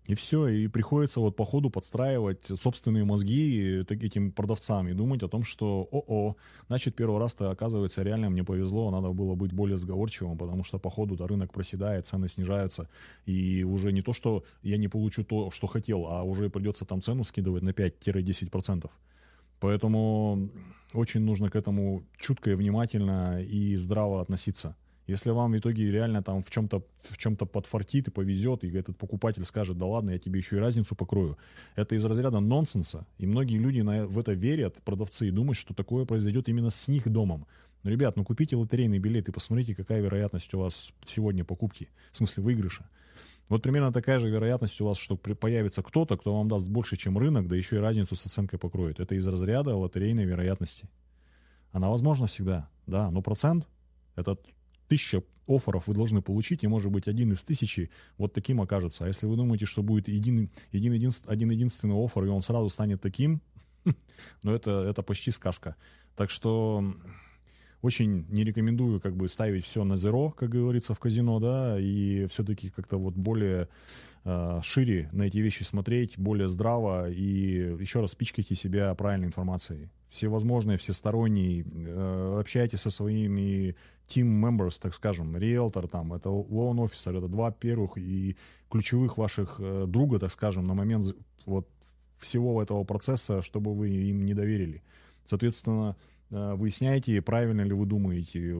[0.06, 5.28] И все, и приходится вот по ходу подстраивать собственные мозги этим продавцам и думать о
[5.28, 6.34] том, что о-о,
[6.66, 10.90] значит, первый раз-то, оказывается, реально мне повезло, надо было быть более сговорчивым, потому что по
[10.90, 12.88] ходу-то рынок проседает, цены снижаются,
[13.26, 17.00] и уже не то, что я не получу то, что хотел, а уже придется там
[17.00, 18.90] цену скидывать на 5-10%.
[19.60, 20.50] Поэтому
[20.92, 24.74] очень нужно к этому чутко и внимательно и здраво относиться.
[25.06, 28.96] Если вам в итоге реально там в чем-то в чем-то подфартит и повезет, и этот
[28.96, 31.36] покупатель скажет, да ладно, я тебе еще и разницу покрою,
[31.74, 33.06] это из разряда нонсенса.
[33.18, 36.86] И многие люди на, в это верят, продавцы, и думают, что такое произойдет именно с
[36.86, 37.46] них домом.
[37.82, 42.16] Но, ребят, ну купите лотерейный билет и посмотрите, какая вероятность у вас сегодня покупки, в
[42.16, 42.88] смысле выигрыша.
[43.48, 47.18] Вот примерно такая же вероятность у вас, что появится кто-то, кто вам даст больше, чем
[47.18, 49.00] рынок, да еще и разницу с оценкой покроет.
[49.00, 50.88] Это из разряда лотерейной вероятности.
[51.72, 53.66] Она возможна всегда, да, но процент,
[54.14, 54.38] это
[54.92, 59.04] тысяча офферов вы должны получить, и, может быть, один из тысячи вот таким окажется.
[59.04, 62.68] А если вы думаете, что будет един, един, един, один единственный оффер, и он сразу
[62.68, 63.40] станет таким,
[64.42, 65.76] ну, это, это почти сказка.
[66.14, 66.94] Так что
[67.82, 72.26] очень не рекомендую как бы ставить все на зеро, как говорится в казино, да, и
[72.26, 73.68] все-таки как-то вот более
[74.24, 79.88] э, шире на эти вещи смотреть, более здраво и еще раз пичкайте себя правильной информацией.
[80.10, 83.74] Всевозможные, всесторонние, э, общайтесь со своими
[84.06, 88.36] team members, так скажем, риэлтор там, это loan officer, это два первых и
[88.70, 91.16] ключевых ваших э, друга, так скажем, на момент
[91.46, 91.68] вот
[92.18, 94.82] всего этого процесса, чтобы вы им не доверили.
[95.26, 95.96] Соответственно,
[96.32, 98.56] выясняете, правильно ли вы думаете,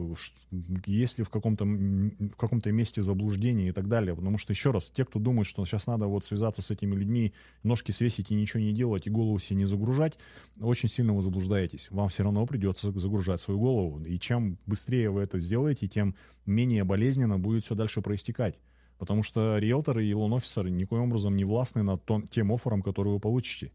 [0.85, 4.15] есть ли в каком-то, в каком-то месте заблуждение и так далее.
[4.15, 7.33] Потому что, еще раз, те, кто думает, что сейчас надо вот связаться с этими людьми,
[7.63, 10.19] ножки свесить и ничего не делать, и голову себе не загружать,
[10.61, 11.87] очень сильно вы заблуждаетесь.
[11.89, 14.03] Вам все равно придется загружать свою голову.
[14.05, 18.59] И чем быстрее вы это сделаете, тем менее болезненно будет все дальше проистекать.
[18.99, 23.71] Потому что риэлторы и лон-офисеры никоим образом не властны над тем оффером, который вы получите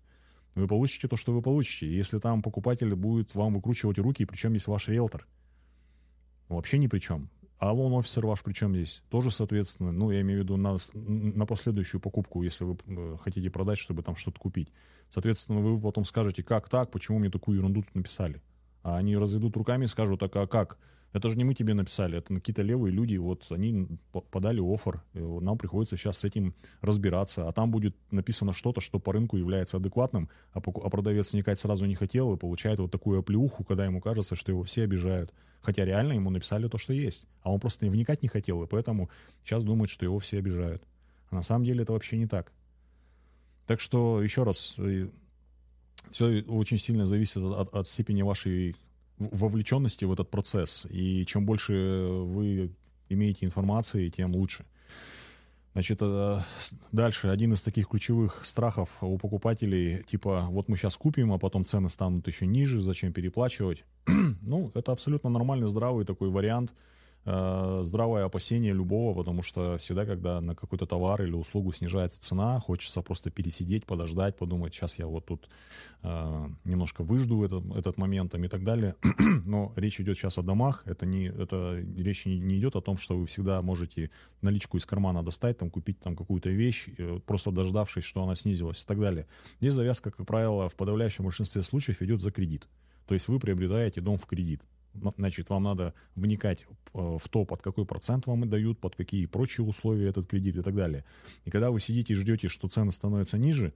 [0.58, 1.90] вы получите то, что вы получите.
[1.90, 5.26] Если там покупатель будет вам выкручивать руки, причем здесь ваш риэлтор.
[6.48, 7.30] Вообще ни при чем.
[7.58, 9.02] А лоун-офисер ваш причем здесь?
[9.10, 13.50] Тоже, соответственно, ну, я имею в виду на, на последующую покупку, если вы э, хотите
[13.50, 14.72] продать, чтобы там что-то купить.
[15.10, 18.40] Соответственно, вы потом скажете, как так, почему мне такую ерунду тут написали.
[18.82, 20.78] А они разведут руками и скажут, так а как?
[21.12, 23.88] Это же не мы тебе написали, это какие-то левые люди, вот они
[24.30, 29.12] подали офер, нам приходится сейчас с этим разбираться, а там будет написано что-то, что по
[29.12, 33.64] рынку является адекватным, а, а продавец вникать сразу не хотел и получает вот такую оплеуху,
[33.64, 35.32] когда ему кажется, что его все обижают.
[35.62, 39.08] Хотя реально ему написали то, что есть, а он просто вникать не хотел, и поэтому
[39.42, 40.82] сейчас думает, что его все обижают.
[41.30, 42.52] А на самом деле это вообще не так.
[43.66, 45.08] Так что, еще раз, э,
[46.10, 48.76] все очень сильно зависит от, от степени вашей
[49.18, 50.86] вовлеченности в этот процесс.
[50.90, 52.72] И чем больше вы
[53.08, 54.64] имеете информации, тем лучше.
[55.72, 56.40] Значит, э,
[56.92, 61.64] дальше один из таких ключевых страхов у покупателей, типа, вот мы сейчас купим, а потом
[61.64, 63.84] цены станут еще ниже, зачем переплачивать?
[64.42, 66.72] ну, это абсолютно нормальный, здравый такой вариант–
[67.24, 72.60] э, здравое опасение любого, потому что всегда, когда на какой-то товар или услугу снижается цена,
[72.60, 75.48] хочется просто пересидеть, подождать, подумать, сейчас я вот тут
[76.02, 78.96] э, немножко выжду этот, этот момент и так далее.
[79.44, 82.96] Но речь идет сейчас о домах, это не, это речь не, не идет о том,
[82.98, 84.10] что вы всегда можете
[84.42, 88.82] наличку из кармана достать, там купить там какую-то вещь, э, просто дождавшись, что она снизилась
[88.82, 89.26] и так далее.
[89.60, 92.68] Здесь завязка, как правило, в подавляющем большинстве случаев идет за кредит.
[93.06, 94.62] То есть вы приобретаете дом в кредит
[95.16, 99.66] значит, вам надо вникать э, в то, под какой процент вам дают, под какие прочие
[99.66, 101.04] условия этот кредит и так далее.
[101.44, 103.72] И когда вы сидите и ждете, что цены становятся ниже,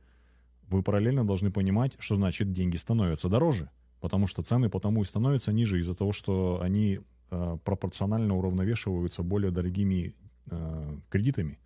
[0.68, 3.70] вы параллельно должны понимать, что значит деньги становятся дороже.
[4.00, 9.52] Потому что цены потому и становятся ниже из-за того, что они э, пропорционально уравновешиваются более
[9.52, 10.14] дорогими
[10.50, 11.58] э, кредитами.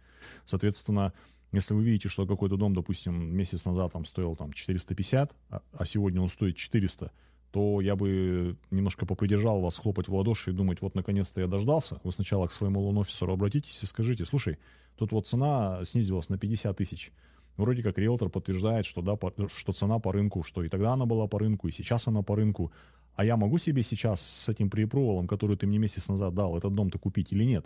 [0.44, 1.12] Соответственно,
[1.52, 5.86] если вы видите, что какой-то дом, допустим, месяц назад там стоил там 450, а, а
[5.86, 7.10] сегодня он стоит 400,
[7.56, 11.98] то я бы немножко попридержал вас хлопать в ладоши и думать, вот наконец-то я дождался.
[12.04, 14.58] Вы сначала к своему лон-офисеру обратитесь и скажите, слушай,
[14.98, 17.12] тут вот цена снизилась на 50 тысяч.
[17.56, 21.06] Вроде как риэлтор подтверждает, что, да, по, что цена по рынку, что и тогда она
[21.06, 22.72] была по рынку, и сейчас она по рынку.
[23.14, 26.74] А я могу себе сейчас с этим преапрувалом, который ты мне месяц назад дал, этот
[26.74, 27.64] дом-то купить или нет?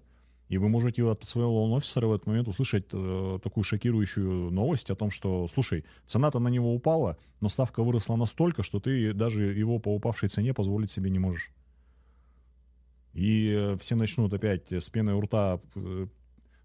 [0.51, 4.97] И вы можете от своего лоун-офисера в этот момент услышать э, такую шокирующую новость о
[4.97, 9.79] том, что, слушай, цена-то на него упала, но ставка выросла настолько, что ты даже его
[9.79, 11.53] по упавшей цене позволить себе не можешь.
[13.13, 16.07] И э, все начнут опять с пеной у рта э,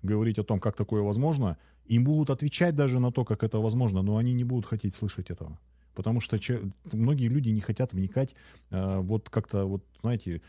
[0.02, 1.60] говорить о том, как такое возможно.
[1.86, 5.30] Им будут отвечать даже на то, как это возможно, но они не будут хотеть слышать
[5.30, 5.60] этого.
[5.94, 8.34] Потому что че, многие люди не хотят вникать,
[8.72, 10.42] э, вот как-то, вот, знаете,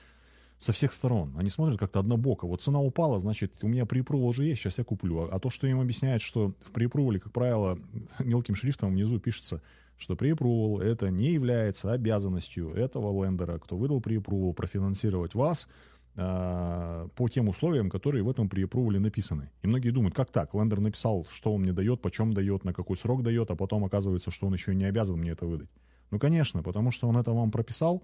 [0.59, 1.35] со всех сторон.
[1.37, 2.47] Они смотрят как-то однобоко.
[2.47, 5.21] Вот цена упала, значит, у меня преапрувал уже есть, сейчас я куплю.
[5.21, 7.79] А, а то, что им объясняют, что в преапрувале, как правило,
[8.19, 9.63] мелким шрифтом внизу пишется,
[9.99, 15.69] что преапрувал это не является обязанностью этого лендера, кто выдал преапрувал, профинансировать вас
[16.17, 19.51] э, по тем условиям, которые в этом преапрувале написаны.
[19.63, 20.55] И многие думают, как так?
[20.55, 24.31] Лендер написал, что он мне дает, почем дает, на какой срок дает, а потом оказывается,
[24.31, 25.71] что он еще и не обязан мне это выдать.
[26.11, 28.03] Ну, конечно, потому что он это вам прописал,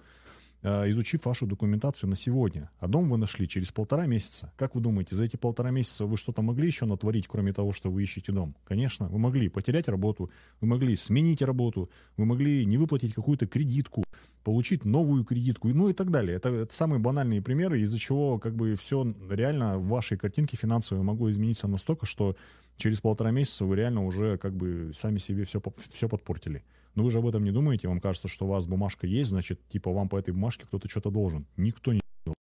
[0.63, 2.71] изучив вашу документацию на сегодня.
[2.79, 4.53] А дом вы нашли через полтора месяца.
[4.57, 7.91] Как вы думаете, за эти полтора месяца вы что-то могли еще натворить, кроме того, что
[7.91, 8.55] вы ищете дом?
[8.65, 14.05] Конечно, вы могли потерять работу, вы могли сменить работу, вы могли не выплатить какую-то кредитку,
[14.45, 16.37] получить новую кредитку, ну и так далее.
[16.37, 21.05] Это, это самые банальные примеры, из-за чего как бы все реально в вашей картинке финансовой
[21.05, 22.37] могло измениться настолько, что
[22.77, 26.65] через полтора месяца вы реально уже как бы сами себе все, все подпортили.
[26.95, 29.67] Но вы же об этом не думаете, вам кажется, что у вас бумажка есть, значит,
[29.69, 31.47] типа вам по этой бумажке кто-то что-то должен.
[31.57, 32.37] Никто не должен.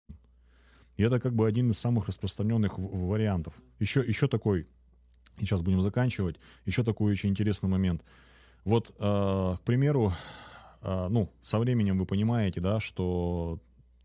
[0.98, 3.54] И это как бы один из самых распространенных вариантов.
[3.80, 4.68] Еще, еще такой,
[5.40, 8.04] и сейчас будем заканчивать, еще такой очень интересный момент.
[8.66, 10.14] Вот, э, к примеру,
[10.82, 13.60] э, ну, со временем вы понимаете, да, что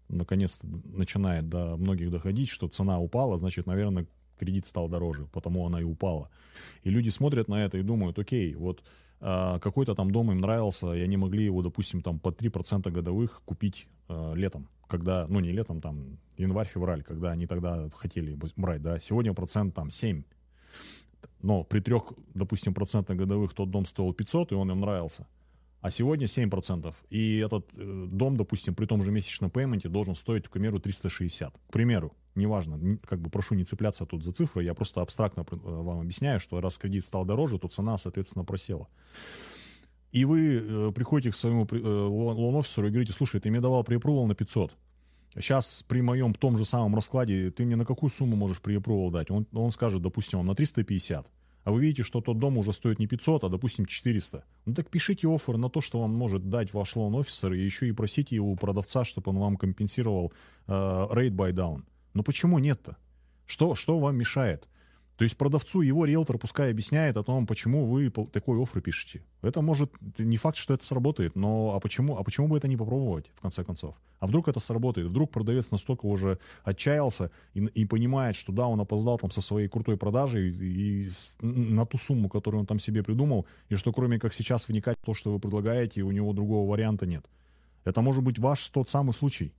[0.08, 4.06] наконец-то начинает до многих доходить, что цена упала, значит, наверное,
[4.38, 6.30] кредит стал дороже, потому она и упала.
[6.84, 8.82] И люди смотрят на это и думают, окей, вот
[9.20, 13.42] а, какой-то там дом им нравился, и они могли его, допустим, там по 3% годовых
[13.44, 19.00] купить э, летом, когда, ну не летом, там январь-февраль, когда они тогда хотели брать, да,
[19.00, 20.22] сегодня процент там 7,
[21.42, 25.26] но при трех, допустим, процентах годовых тот дом стоил 500, и он им нравился
[25.80, 26.94] а сегодня 7%.
[27.10, 31.52] И этот э, дом, допустим, при том же месячном пейменте должен стоить, к примеру, 360.
[31.52, 35.56] К примеру, неважно, как бы прошу не цепляться тут за цифры, я просто абстрактно э,
[35.60, 38.88] вам объясняю, что раз кредит стал дороже, то цена, соответственно, просела.
[40.12, 44.34] И вы э, приходите к своему лон-офисеру и говорите, слушай, ты мне давал преапрувал на
[44.34, 44.74] 500.
[45.34, 49.30] Сейчас при моем том же самом раскладе ты мне на какую сумму можешь преапрувал дать?
[49.30, 51.30] Он, он скажет, допустим, на 350
[51.66, 54.88] а вы видите, что тот дом уже стоит не 500, а, допустим, 400, ну так
[54.88, 58.52] пишите офер на то, что вам может дать ваш лоун-офисер, и еще и просите его
[58.52, 60.32] у продавца, чтобы он вам компенсировал
[60.68, 61.82] э, rate buy down.
[62.14, 62.96] Но почему нет-то?
[63.46, 64.68] Что, что вам мешает?
[65.16, 69.22] То есть продавцу его риэлтор пускай объясняет о том, почему вы такой офер пишете.
[69.40, 72.76] Это может, не факт, что это сработает, но а почему, а почему бы это не
[72.76, 73.94] попробовать, в конце концов?
[74.18, 75.08] А вдруг это сработает?
[75.08, 79.68] Вдруг продавец настолько уже отчаялся и, и понимает, что да, он опоздал там со своей
[79.68, 84.18] крутой продажей и, и на ту сумму, которую он там себе придумал, и что кроме
[84.18, 87.24] как сейчас вникать в то, что вы предлагаете, у него другого варианта нет.
[87.84, 89.52] Это может быть ваш тот самый случай.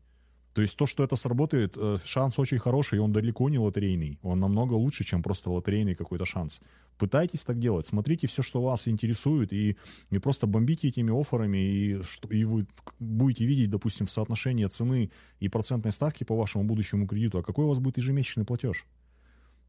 [0.58, 4.18] То есть то, что это сработает, э, шанс очень хороший, и он далеко не лотерейный.
[4.24, 6.62] Он намного лучше, чем просто лотерейный какой-то шанс.
[6.98, 9.78] Пытайтесь так делать, смотрите все, что вас интересует, и
[10.10, 12.66] не просто бомбите этими офферами, и, и вы
[13.00, 17.66] будете видеть, допустим, в соотношении цены и процентной ставки по вашему будущему кредиту, а какой
[17.66, 18.88] у вас будет ежемесячный платеж.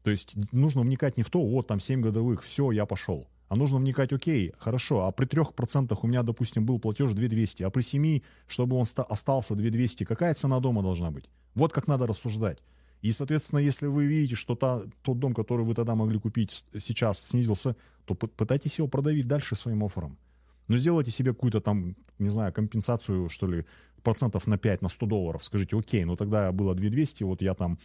[0.01, 3.27] То есть нужно вникать не в то, вот там 7 годовых, все, я пошел.
[3.49, 7.69] А нужно вникать, окей, хорошо, а при 3% у меня, допустим, был платеж 2200, а
[7.71, 11.25] при 7, чтобы он остался 2200, какая цена дома должна быть?
[11.55, 12.59] Вот как надо рассуждать.
[13.01, 17.19] И, соответственно, если вы видите, что та, тот дом, который вы тогда могли купить, сейчас
[17.19, 20.17] снизился, то пытайтесь его продавить дальше своим оффером.
[20.67, 23.65] Но сделайте себе какую-то там, не знаю, компенсацию, что ли,
[24.03, 25.43] процентов на 5, на 100 долларов.
[25.43, 27.79] Скажите, окей, ну тогда было 2200, вот я там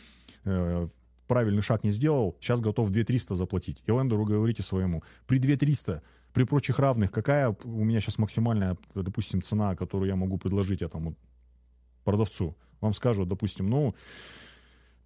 [0.44, 0.88] э,
[1.26, 3.82] правильный шаг не сделал, сейчас готов 2300 заплатить.
[3.86, 9.42] И лендеру говорите своему, при 2300, при прочих равных, какая у меня сейчас максимальная, допустим,
[9.42, 11.14] цена, которую я могу предложить этому
[12.04, 12.56] продавцу?
[12.80, 13.94] Вам скажут, допустим, ну,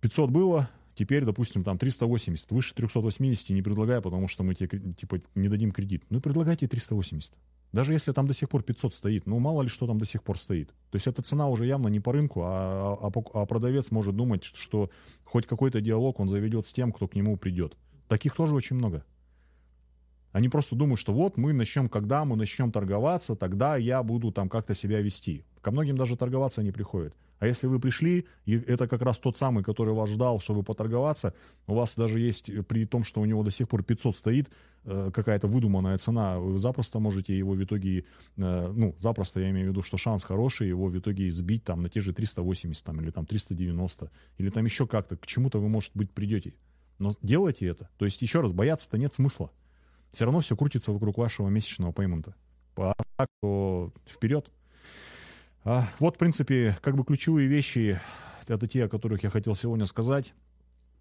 [0.01, 5.21] 500 было, теперь, допустим, там 380, выше 380 не предлагаю, потому что мы тебе, типа,
[5.35, 6.05] не дадим кредит.
[6.11, 7.35] Ну, предлагайте 380.
[7.73, 10.23] Даже если там до сих пор 500 стоит, ну мало ли что там до сих
[10.23, 10.69] пор стоит.
[10.91, 14.45] То есть эта цена уже явно не по рынку, а, а, а продавец может думать,
[14.45, 14.91] что
[15.25, 17.77] хоть какой-то диалог он заведет с тем, кто к нему придет.
[18.09, 19.05] Таких тоже очень много.
[20.33, 24.49] Они просто думают, что вот мы начнем, когда мы начнем торговаться, тогда я буду там
[24.49, 25.45] как-то себя вести.
[25.61, 27.15] Ко многим даже торговаться не приходят.
[27.39, 31.35] А если вы пришли, и это как раз тот самый, который вас ждал, чтобы поторговаться,
[31.67, 34.51] у вас даже есть, при том, что у него до сих пор 500 стоит,
[35.13, 38.05] какая-то выдуманная цена, вы запросто можете его в итоге,
[38.37, 41.83] э, ну, запросто я имею в виду, что шанс хороший, его в итоге сбить там
[41.83, 45.69] на те же 380 там, или там 390, или там еще как-то, к чему-то вы,
[45.69, 46.55] может быть, придете.
[46.99, 47.89] Но делайте это.
[47.99, 49.51] То есть, еще раз, бояться-то нет смысла.
[50.11, 52.35] Все равно все крутится вокруг вашего месячного пеймента.
[52.77, 54.51] А так, то вперед.
[55.65, 58.01] А, вот, в принципе, как бы ключевые вещи,
[58.47, 60.33] это те, о которых я хотел сегодня сказать.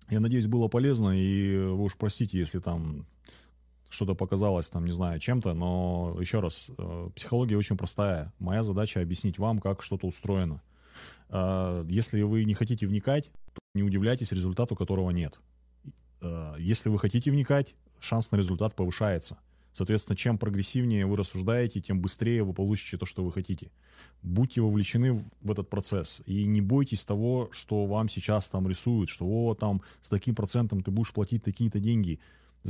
[0.10, 3.06] Я надеюсь, было полезно, и вы уж простите, если там
[3.90, 8.34] что-то показалось, там, не знаю, чем-то, но еще раз, э, психология очень простая.
[8.40, 10.62] Моя задача объяснить вам, как что-то устроено.
[11.30, 15.40] Э, если вы не хотите вникать, то не удивляйтесь результату, которого нет.
[16.22, 19.38] Э, если вы хотите вникать, шанс на результат повышается.
[19.78, 23.70] Соответственно, чем прогрессивнее вы рассуждаете, тем быстрее вы получите то, что вы хотите.
[24.24, 29.26] Будьте вовлечены в этот процесс и не бойтесь того, что вам сейчас там рисуют, что
[29.26, 32.20] о, там с таким процентом ты будешь платить такие-то деньги.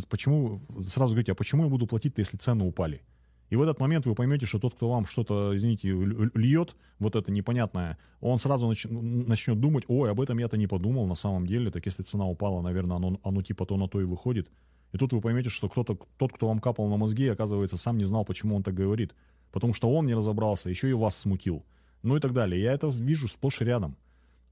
[0.09, 3.01] Почему, сразу говорите, а почему я буду платить-то, если цены упали?
[3.49, 5.89] И в этот момент вы поймете, что тот, кто вам что-то, извините,
[6.35, 11.07] льет, вот это непонятное, он сразу нач- начнет думать, ой, об этом я-то не подумал
[11.07, 14.03] на самом деле, так если цена упала, наверное, оно, оно типа то на то и
[14.03, 14.49] выходит.
[14.91, 18.05] И тут вы поймете, что кто-то, тот, кто вам капал на мозги, оказывается, сам не
[18.05, 19.15] знал, почему он так говорит.
[19.51, 21.65] Потому что он не разобрался, еще и вас смутил.
[22.03, 22.61] Ну и так далее.
[22.61, 23.97] Я это вижу сплошь и рядом.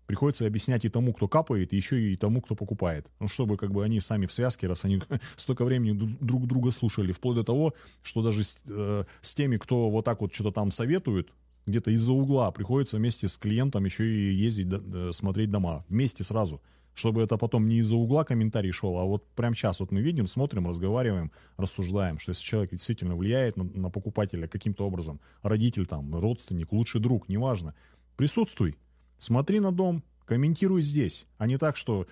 [0.08, 3.08] Приходится объяснять и тому, кто капает, и еще и тому, кто покупает.
[3.20, 5.01] Ну, чтобы как бы они сами в связке, раз они
[5.36, 9.89] столько времени друг друга слушали, вплоть до того, что даже с, э, с теми, кто
[9.89, 11.30] вот так вот что-то там советует,
[11.66, 15.84] где-то из-за угла приходится вместе с клиентом еще и ездить, да, смотреть дома.
[15.89, 16.62] Вместе сразу
[16.95, 20.28] чтобы это потом не из-за угла комментарий шел, а вот прямо сейчас вот мы видим,
[20.28, 26.16] смотрим, разговариваем, рассуждаем, что если человек действительно влияет на, на покупателя каким-то образом, родитель там,
[26.16, 27.76] родственник, лучший друг, неважно,
[28.16, 28.78] присутствуй,
[29.18, 32.07] смотри на дом, комментируй здесь, а не так, что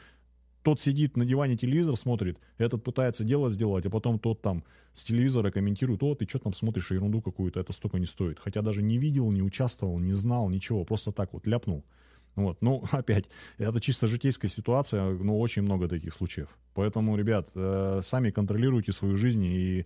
[0.64, 5.04] тот сидит на диване, телевизор смотрит, этот пытается дело сделать, а потом тот там с
[5.04, 8.40] телевизора комментирует, о, ты что там смотришь, ерунду какую-то, это столько не стоит.
[8.40, 11.84] Хотя даже не видел, не участвовал, не знал, ничего, просто так вот ляпнул.
[12.36, 12.58] Вот.
[12.62, 13.26] Ну, опять,
[13.58, 16.50] это чисто житейская ситуация, но очень много таких случаев.
[16.74, 19.86] Поэтому, ребят, э, сами контролируйте свою жизнь и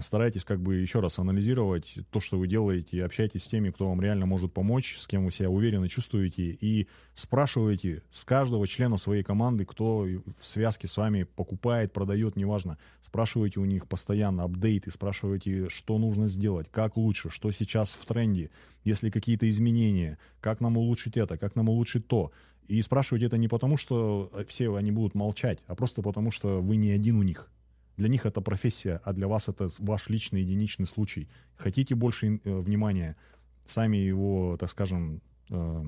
[0.00, 4.00] старайтесь как бы еще раз анализировать то, что вы делаете, общайтесь с теми, кто вам
[4.00, 9.24] реально может помочь, с кем вы себя уверенно чувствуете, и спрашивайте с каждого члена своей
[9.24, 10.06] команды, кто
[10.40, 12.78] в связке с вами покупает, продает, неважно.
[13.04, 18.50] Спрашивайте у них постоянно апдейты, спрашивайте, что нужно сделать, как лучше, что сейчас в тренде,
[18.84, 22.32] если какие-то изменения, как нам улучшить это, как нам улучшить то.
[22.66, 26.60] И спрашивать это не потому, что э, все они будут молчать, а просто потому, что
[26.60, 27.50] вы не один у них.
[27.96, 31.28] Для них это профессия, а для вас это ваш личный единичный случай.
[31.56, 33.16] Хотите больше э, внимания,
[33.64, 35.20] сами его, так скажем,
[35.50, 35.84] э,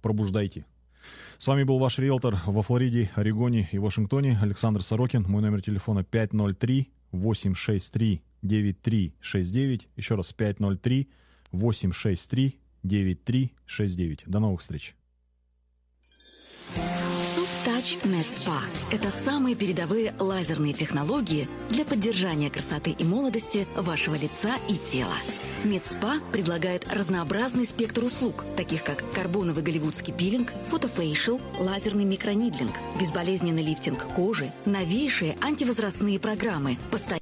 [0.00, 0.64] пробуждайте.
[1.38, 5.24] С вами был ваш риэлтор во Флориде, Орегоне и Вашингтоне Александр Сорокин.
[5.28, 9.88] Мой номер телефона 503 863 9369.
[9.96, 11.08] Еще раз 503
[11.52, 14.24] 863 9369.
[14.26, 14.94] До новых встреч.
[17.64, 24.56] Touch Med Spa– это самые передовые лазерные технологии для поддержания красоты и молодости вашего лица
[24.68, 25.16] и тела.
[25.64, 34.06] Медспа предлагает разнообразный спектр услуг, таких как карбоновый голливудский пилинг, фотофейшл, лазерный микронидлинг, безболезненный лифтинг
[34.14, 37.20] кожи, новейшие антивозрастные программы, постоянно